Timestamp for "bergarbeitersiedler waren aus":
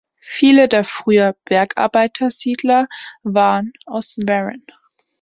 1.45-4.17